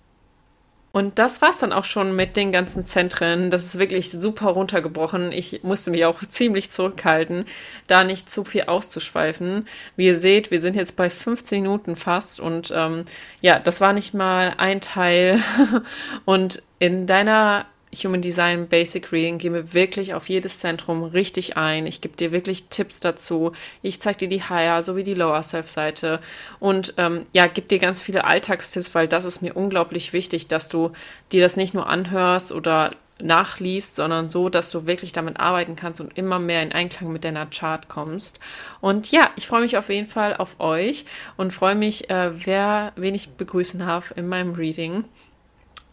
und 0.95 1.19
das 1.19 1.41
war's 1.41 1.57
dann 1.57 1.73
auch 1.73 1.83
schon 1.83 2.15
mit 2.15 2.37
den 2.37 2.53
ganzen 2.53 2.85
Zentren. 2.85 3.49
Das 3.49 3.65
ist 3.65 3.77
wirklich 3.77 4.11
super 4.11 4.51
runtergebrochen. 4.51 5.33
Ich 5.33 5.61
musste 5.61 5.91
mich 5.91 6.05
auch 6.05 6.23
ziemlich 6.23 6.71
zurückhalten, 6.71 7.43
da 7.87 8.05
nicht 8.05 8.29
zu 8.29 8.45
viel 8.45 8.63
auszuschweifen. 8.63 9.67
Wie 9.97 10.05
ihr 10.05 10.17
seht, 10.17 10.51
wir 10.51 10.61
sind 10.61 10.77
jetzt 10.77 10.95
bei 10.95 11.09
15 11.09 11.63
Minuten 11.63 11.97
fast 11.97 12.39
und 12.39 12.71
ähm, 12.73 13.03
ja, 13.41 13.59
das 13.59 13.81
war 13.81 13.91
nicht 13.91 14.13
mal 14.13 14.53
ein 14.57 14.79
Teil. 14.79 15.43
und 16.23 16.63
in 16.79 17.07
deiner 17.07 17.65
Human 18.03 18.21
Design 18.21 18.67
Basic 18.67 19.11
Reading 19.11 19.37
gehen 19.37 19.53
wir 19.53 19.73
wirklich 19.73 20.13
auf 20.13 20.29
jedes 20.29 20.59
Zentrum 20.59 21.03
richtig 21.03 21.57
ein. 21.57 21.87
Ich 21.87 22.01
gebe 22.01 22.15
dir 22.15 22.31
wirklich 22.31 22.65
Tipps 22.65 22.99
dazu. 22.99 23.51
Ich 23.81 24.01
zeige 24.01 24.17
dir 24.17 24.27
die 24.27 24.43
Higher 24.43 24.81
sowie 24.83 25.03
die 25.03 25.13
Lower 25.13 25.43
Self 25.43 25.69
Seite 25.69 26.19
und 26.59 26.93
ähm, 26.97 27.23
ja, 27.33 27.47
gebe 27.47 27.67
dir 27.67 27.79
ganz 27.79 28.01
viele 28.01 28.25
Alltagstipps, 28.25 28.93
weil 28.93 29.07
das 29.07 29.25
ist 29.25 29.41
mir 29.41 29.55
unglaublich 29.55 30.13
wichtig, 30.13 30.47
dass 30.47 30.69
du 30.69 30.91
dir 31.31 31.41
das 31.41 31.55
nicht 31.55 31.73
nur 31.73 31.87
anhörst 31.87 32.51
oder 32.51 32.91
nachliest, 33.21 33.95
sondern 33.95 34.27
so, 34.27 34.49
dass 34.49 34.71
du 34.71 34.85
wirklich 34.85 35.11
damit 35.11 35.39
arbeiten 35.39 35.75
kannst 35.75 36.01
und 36.01 36.17
immer 36.17 36.39
mehr 36.39 36.61
in 36.61 36.71
Einklang 36.71 37.11
mit 37.11 37.23
deiner 37.23 37.45
Chart 37.45 37.87
kommst. 37.87 38.39
Und 38.81 39.11
ja, 39.11 39.29
ich 39.35 39.47
freue 39.47 39.61
mich 39.61 39.77
auf 39.77 39.89
jeden 39.89 40.07
Fall 40.07 40.35
auf 40.35 40.59
euch 40.59 41.05
und 41.37 41.53
freue 41.53 41.75
mich, 41.75 42.09
äh, 42.09 42.45
wer 42.45 42.91
wen 42.95 43.15
ich 43.15 43.29
begrüßen 43.29 43.79
darf 43.79 44.13
in 44.15 44.27
meinem 44.27 44.53
Reading. 44.53 45.05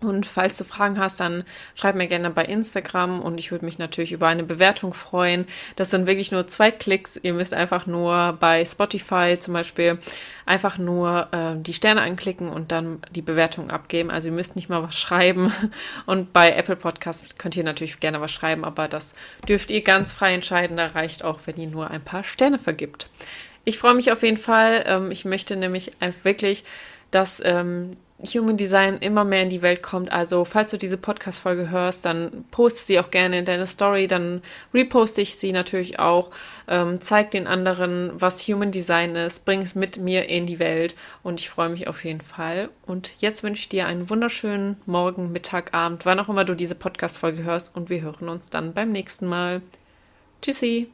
Und 0.04 0.26
falls 0.26 0.58
du 0.58 0.64
Fragen 0.64 0.98
hast, 0.98 1.20
dann 1.20 1.44
schreib 1.74 1.94
mir 1.94 2.06
gerne 2.06 2.30
bei 2.30 2.44
Instagram 2.44 3.20
und 3.20 3.38
ich 3.38 3.50
würde 3.50 3.64
mich 3.64 3.78
natürlich 3.78 4.12
über 4.12 4.28
eine 4.28 4.44
Bewertung 4.44 4.94
freuen. 4.94 5.46
Das 5.76 5.90
sind 5.90 6.06
wirklich 6.06 6.32
nur 6.32 6.46
zwei 6.46 6.70
Klicks. 6.70 7.18
Ihr 7.22 7.32
müsst 7.34 7.54
einfach 7.54 7.86
nur 7.86 8.36
bei 8.40 8.64
Spotify 8.64 9.36
zum 9.38 9.54
Beispiel 9.54 9.98
einfach 10.46 10.78
nur 10.78 11.28
äh, 11.32 11.60
die 11.60 11.72
Sterne 11.72 12.02
anklicken 12.02 12.48
und 12.48 12.72
dann 12.72 13.00
die 13.10 13.22
Bewertung 13.22 13.70
abgeben. 13.70 14.10
Also 14.10 14.28
ihr 14.28 14.34
müsst 14.34 14.56
nicht 14.56 14.68
mal 14.68 14.82
was 14.82 14.98
schreiben. 14.98 15.52
Und 16.06 16.32
bei 16.32 16.52
Apple 16.52 16.76
Podcast 16.76 17.38
könnt 17.38 17.56
ihr 17.56 17.64
natürlich 17.64 18.00
gerne 18.00 18.20
was 18.20 18.32
schreiben, 18.32 18.64
aber 18.64 18.88
das 18.88 19.14
dürft 19.48 19.70
ihr 19.70 19.82
ganz 19.82 20.12
frei 20.12 20.34
entscheiden. 20.34 20.76
Da 20.76 20.88
reicht 20.88 21.24
auch, 21.24 21.40
wenn 21.44 21.56
ihr 21.56 21.68
nur 21.68 21.90
ein 21.90 22.02
paar 22.02 22.24
Sterne 22.24 22.58
vergibt. 22.58 23.08
Ich 23.64 23.78
freue 23.78 23.94
mich 23.94 24.10
auf 24.10 24.22
jeden 24.22 24.36
Fall. 24.36 24.84
Ähm, 24.86 25.10
ich 25.10 25.24
möchte 25.24 25.56
nämlich 25.56 25.92
einfach 26.00 26.24
wirklich, 26.24 26.64
dass 27.10 27.40
ähm, 27.44 27.96
Human 28.24 28.56
Design 28.56 28.98
immer 28.98 29.24
mehr 29.24 29.42
in 29.42 29.48
die 29.48 29.62
Welt 29.62 29.82
kommt. 29.82 30.12
Also, 30.12 30.44
falls 30.44 30.70
du 30.70 30.78
diese 30.78 30.96
Podcast-Folge 30.96 31.70
hörst, 31.70 32.04
dann 32.04 32.44
poste 32.50 32.82
sie 32.84 33.00
auch 33.00 33.10
gerne 33.10 33.40
in 33.40 33.44
deine 33.44 33.66
Story, 33.66 34.06
dann 34.06 34.42
reposte 34.72 35.20
ich 35.20 35.36
sie 35.36 35.52
natürlich 35.52 35.98
auch. 35.98 36.30
Ähm, 36.68 37.00
zeig 37.00 37.32
den 37.32 37.46
anderen, 37.46 38.12
was 38.14 38.46
Human 38.48 38.70
Design 38.70 39.16
ist, 39.16 39.44
bring 39.44 39.62
es 39.62 39.74
mit 39.74 39.98
mir 39.98 40.28
in 40.28 40.46
die 40.46 40.58
Welt 40.58 40.94
und 41.22 41.40
ich 41.40 41.50
freue 41.50 41.68
mich 41.68 41.88
auf 41.88 42.04
jeden 42.04 42.20
Fall. 42.20 42.70
Und 42.86 43.14
jetzt 43.18 43.42
wünsche 43.42 43.60
ich 43.60 43.68
dir 43.68 43.86
einen 43.86 44.08
wunderschönen 44.08 44.76
Morgen, 44.86 45.32
Mittag, 45.32 45.74
Abend, 45.74 46.06
wann 46.06 46.20
auch 46.20 46.28
immer 46.28 46.44
du 46.44 46.54
diese 46.54 46.74
Podcast-Folge 46.74 47.42
hörst 47.42 47.76
und 47.76 47.90
wir 47.90 48.02
hören 48.02 48.28
uns 48.28 48.48
dann 48.48 48.72
beim 48.72 48.92
nächsten 48.92 49.26
Mal. 49.26 49.62
Tschüssi! 50.40 50.90